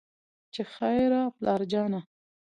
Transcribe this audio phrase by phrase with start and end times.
[0.53, 2.01] چې خېره پلار جانه